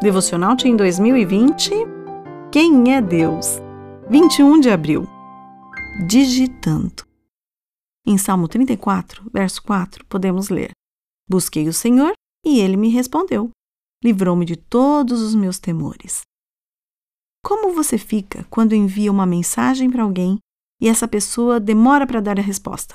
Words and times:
Devocional 0.00 0.56
em 0.64 0.76
2020. 0.76 1.72
Quem 2.52 2.94
é 2.94 3.02
Deus? 3.02 3.56
21 4.08 4.60
de 4.60 4.70
abril. 4.70 5.08
Digitando. 6.06 7.04
Em 8.06 8.16
Salmo 8.16 8.46
34, 8.46 9.28
verso 9.32 9.60
4, 9.64 10.06
podemos 10.06 10.50
ler: 10.50 10.70
Busquei 11.28 11.66
o 11.66 11.72
Senhor 11.72 12.12
e 12.46 12.60
ele 12.60 12.76
me 12.76 12.90
respondeu. 12.90 13.50
Livrou-me 14.04 14.44
de 14.44 14.54
todos 14.54 15.20
os 15.20 15.34
meus 15.34 15.58
temores. 15.58 16.20
Como 17.44 17.74
você 17.74 17.98
fica 17.98 18.44
quando 18.48 18.76
envia 18.76 19.10
uma 19.10 19.26
mensagem 19.26 19.90
para 19.90 20.04
alguém 20.04 20.38
e 20.80 20.88
essa 20.88 21.08
pessoa 21.08 21.58
demora 21.58 22.06
para 22.06 22.20
dar 22.20 22.38
a 22.38 22.42
resposta? 22.42 22.94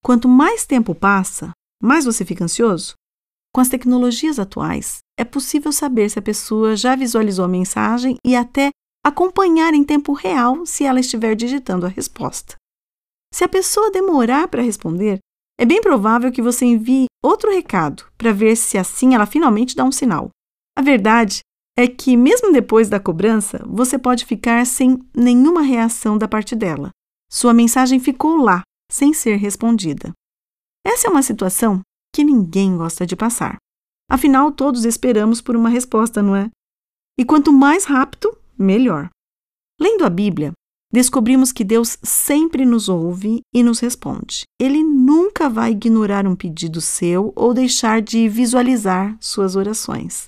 Quanto 0.00 0.28
mais 0.28 0.64
tempo 0.64 0.94
passa, 0.94 1.50
mais 1.82 2.04
você 2.04 2.24
fica 2.24 2.44
ansioso? 2.44 2.94
Com 3.54 3.60
as 3.60 3.68
tecnologias 3.68 4.40
atuais, 4.40 4.98
é 5.16 5.24
possível 5.24 5.70
saber 5.70 6.10
se 6.10 6.18
a 6.18 6.22
pessoa 6.22 6.74
já 6.74 6.96
visualizou 6.96 7.44
a 7.44 7.48
mensagem 7.48 8.16
e 8.26 8.34
até 8.34 8.70
acompanhar 9.06 9.72
em 9.74 9.84
tempo 9.84 10.12
real 10.12 10.66
se 10.66 10.82
ela 10.82 10.98
estiver 10.98 11.36
digitando 11.36 11.86
a 11.86 11.88
resposta. 11.88 12.56
Se 13.32 13.44
a 13.44 13.48
pessoa 13.48 13.92
demorar 13.92 14.48
para 14.48 14.60
responder, 14.60 15.20
é 15.56 15.64
bem 15.64 15.80
provável 15.80 16.32
que 16.32 16.42
você 16.42 16.64
envie 16.64 17.06
outro 17.22 17.48
recado 17.48 18.04
para 18.18 18.32
ver 18.32 18.56
se 18.56 18.76
assim 18.76 19.14
ela 19.14 19.24
finalmente 19.24 19.76
dá 19.76 19.84
um 19.84 19.92
sinal. 19.92 20.30
A 20.76 20.82
verdade 20.82 21.38
é 21.78 21.86
que, 21.86 22.16
mesmo 22.16 22.52
depois 22.52 22.88
da 22.88 22.98
cobrança, 22.98 23.62
você 23.68 23.96
pode 23.96 24.24
ficar 24.24 24.66
sem 24.66 24.98
nenhuma 25.16 25.62
reação 25.62 26.18
da 26.18 26.26
parte 26.26 26.56
dela. 26.56 26.90
Sua 27.30 27.54
mensagem 27.54 28.00
ficou 28.00 28.36
lá, 28.36 28.62
sem 28.90 29.14
ser 29.14 29.36
respondida. 29.36 30.12
Essa 30.84 31.06
é 31.06 31.10
uma 31.10 31.22
situação 31.22 31.80
que 32.14 32.22
ninguém 32.22 32.76
gosta 32.76 33.04
de 33.04 33.16
passar. 33.16 33.56
Afinal, 34.08 34.52
todos 34.52 34.84
esperamos 34.84 35.40
por 35.40 35.56
uma 35.56 35.68
resposta, 35.68 36.22
não 36.22 36.36
é? 36.36 36.48
E 37.18 37.24
quanto 37.24 37.52
mais 37.52 37.84
rápido, 37.84 38.38
melhor. 38.56 39.10
Lendo 39.80 40.04
a 40.04 40.10
Bíblia, 40.10 40.52
descobrimos 40.92 41.50
que 41.50 41.64
Deus 41.64 41.98
sempre 42.04 42.64
nos 42.64 42.88
ouve 42.88 43.40
e 43.52 43.64
nos 43.64 43.80
responde. 43.80 44.44
Ele 44.60 44.84
nunca 44.84 45.48
vai 45.50 45.72
ignorar 45.72 46.24
um 46.24 46.36
pedido 46.36 46.80
seu 46.80 47.32
ou 47.34 47.52
deixar 47.52 48.00
de 48.00 48.28
visualizar 48.28 49.16
suas 49.20 49.56
orações. 49.56 50.26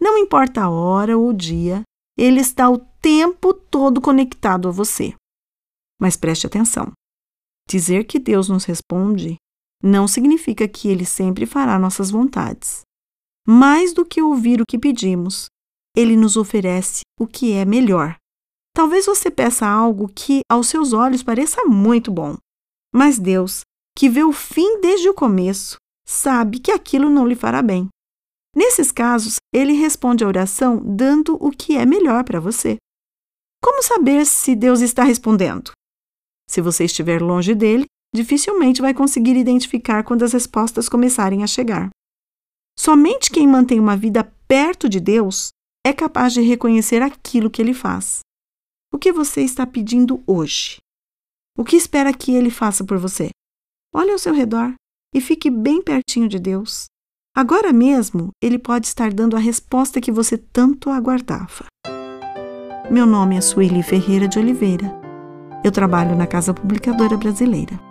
Não 0.00 0.16
importa 0.16 0.62
a 0.62 0.70
hora 0.70 1.18
ou 1.18 1.30
o 1.30 1.34
dia, 1.34 1.82
ele 2.16 2.38
está 2.40 2.70
o 2.70 2.78
tempo 2.78 3.52
todo 3.52 4.00
conectado 4.00 4.68
a 4.68 4.70
você. 4.70 5.14
Mas 6.00 6.16
preste 6.16 6.46
atenção: 6.46 6.92
dizer 7.68 8.04
que 8.04 8.20
Deus 8.20 8.48
nos 8.48 8.64
responde 8.64 9.36
não 9.82 10.08
significa 10.08 10.66
que 10.66 10.88
ele 10.88 11.04
sempre 11.04 11.46
fará 11.46 11.78
nossas 11.78 12.10
vontades. 12.10 12.82
Mais 13.46 13.92
do 13.92 14.04
que 14.04 14.20
ouvir 14.20 14.60
o 14.60 14.66
que 14.66 14.78
pedimos, 14.78 15.46
ele 15.96 16.16
nos 16.16 16.36
oferece 16.36 17.02
o 17.18 17.26
que 17.26 17.52
é 17.52 17.64
melhor. 17.64 18.16
Talvez 18.74 19.06
você 19.06 19.30
peça 19.30 19.66
algo 19.66 20.08
que 20.08 20.40
aos 20.50 20.68
seus 20.68 20.92
olhos 20.92 21.22
pareça 21.22 21.64
muito 21.64 22.12
bom, 22.12 22.36
mas 22.94 23.18
Deus, 23.18 23.62
que 23.96 24.08
vê 24.08 24.22
o 24.22 24.32
fim 24.32 24.80
desde 24.80 25.08
o 25.08 25.14
começo, 25.14 25.76
sabe 26.06 26.60
que 26.60 26.70
aquilo 26.70 27.10
não 27.10 27.26
lhe 27.26 27.34
fará 27.34 27.62
bem. 27.62 27.88
Nesses 28.54 28.90
casos, 28.90 29.36
ele 29.52 29.72
responde 29.72 30.24
a 30.24 30.26
oração 30.26 30.82
dando 30.84 31.36
o 31.44 31.50
que 31.50 31.76
é 31.76 31.84
melhor 31.84 32.24
para 32.24 32.40
você. 32.40 32.76
Como 33.62 33.82
saber 33.82 34.24
se 34.24 34.54
Deus 34.54 34.80
está 34.80 35.02
respondendo? 35.02 35.72
Se 36.48 36.60
você 36.60 36.84
estiver 36.84 37.20
longe 37.20 37.54
dele, 37.54 37.86
dificilmente 38.14 38.80
vai 38.80 38.94
conseguir 38.94 39.36
identificar 39.36 40.02
quando 40.02 40.24
as 40.24 40.32
respostas 40.32 40.88
começarem 40.88 41.42
a 41.42 41.46
chegar. 41.46 41.90
Somente 42.78 43.30
quem 43.30 43.46
mantém 43.46 43.80
uma 43.80 43.96
vida 43.96 44.24
perto 44.46 44.88
de 44.88 45.00
Deus 45.00 45.50
é 45.84 45.92
capaz 45.92 46.32
de 46.32 46.40
reconhecer 46.40 47.02
aquilo 47.02 47.50
que 47.50 47.60
ele 47.60 47.74
faz. 47.74 48.20
O 48.92 48.98
que 48.98 49.12
você 49.12 49.42
está 49.42 49.66
pedindo 49.66 50.22
hoje? 50.26 50.78
O 51.56 51.64
que 51.64 51.76
espera 51.76 52.12
que 52.12 52.32
ele 52.32 52.50
faça 52.50 52.84
por 52.84 52.98
você? 52.98 53.30
Olhe 53.94 54.10
ao 54.10 54.18
seu 54.18 54.32
redor 54.32 54.74
e 55.14 55.20
fique 55.20 55.50
bem 55.50 55.82
pertinho 55.82 56.28
de 56.28 56.38
Deus. 56.38 56.86
Agora 57.36 57.72
mesmo, 57.72 58.30
ele 58.42 58.58
pode 58.58 58.86
estar 58.86 59.12
dando 59.12 59.36
a 59.36 59.40
resposta 59.40 60.00
que 60.00 60.12
você 60.12 60.36
tanto 60.36 60.90
aguardava. 60.90 61.66
Meu 62.90 63.06
nome 63.06 63.36
é 63.36 63.40
Sueli 63.40 63.82
Ferreira 63.82 64.26
de 64.26 64.38
Oliveira. 64.38 64.98
Eu 65.64 65.70
trabalho 65.70 66.16
na 66.16 66.26
Casa 66.26 66.54
Publicadora 66.54 67.16
Brasileira. 67.16 67.87